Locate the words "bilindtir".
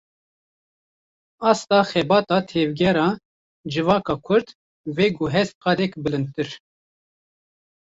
6.03-6.53